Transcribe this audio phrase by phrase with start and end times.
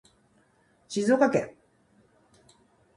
[0.87, 1.55] 静岡県